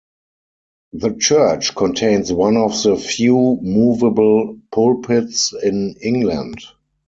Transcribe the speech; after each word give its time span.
The 0.93 1.13
church 1.13 1.75
contains 1.75 2.33
one 2.33 2.57
of 2.57 2.71
the 2.81 2.97
few 2.97 3.59
moveable 3.61 4.59
pulpits 4.71 5.53
in 5.53 5.93
England. 6.01 6.57